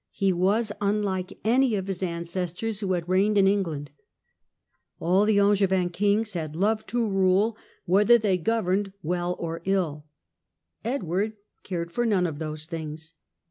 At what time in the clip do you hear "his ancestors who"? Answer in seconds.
1.85-2.93